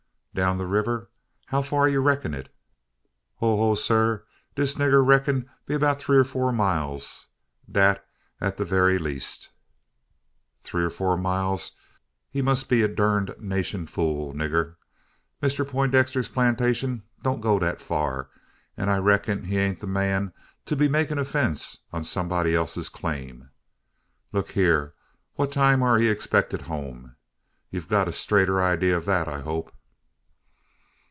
"Down 0.33 0.57
the 0.57 0.65
river! 0.65 1.09
How 1.47 1.61
fur 1.61 1.89
d'ye 1.89 1.97
reck'n?" 1.97 2.31
"Ho! 2.33 3.57
ho! 3.57 3.75
sar. 3.75 4.23
Dis 4.55 4.75
nigga 4.75 5.05
reck'n 5.05 5.39
it 5.41 5.47
be 5.65 5.77
'bout 5.77 5.99
tree 5.99 6.15
or 6.19 6.23
four 6.23 6.53
mile 6.53 7.01
dat 7.69 8.07
at 8.39 8.55
de 8.55 8.63
berry 8.63 8.97
leas'." 8.97 9.49
"Three 10.61 10.85
or 10.85 10.89
four 10.89 11.17
mile? 11.17 11.59
Ye 12.31 12.41
must 12.41 12.69
be 12.69 12.81
a 12.81 12.87
durnationed 12.87 13.89
fool, 13.89 14.33
nigger. 14.33 14.77
Mister 15.41 15.65
Peintdexter's 15.65 16.29
plantation 16.29 17.03
don't 17.23 17.41
go 17.41 17.59
thet 17.59 17.81
fur; 17.81 18.29
an 18.77 18.87
I 18.87 18.99
reck'n 18.99 19.43
he 19.43 19.57
ain't 19.57 19.81
the 19.81 19.85
man 19.87 20.31
to 20.65 20.77
be 20.77 20.87
makin' 20.87 21.19
a 21.19 21.25
fence 21.25 21.79
on 21.91 22.05
some'dy 22.05 22.55
else's 22.55 22.87
clarin'. 22.87 23.49
Lookee 24.31 24.53
hyur! 24.53 24.93
What 25.33 25.51
time 25.51 25.83
air 25.83 25.97
he 25.97 26.07
expected 26.07 26.61
hum? 26.63 27.17
Ye've 27.69 27.89
got 27.89 28.07
a 28.07 28.13
straighter 28.13 28.61
idee 28.61 28.93
o' 28.93 29.01
thet, 29.01 29.27
I 29.27 29.41
hope?" 29.41 29.73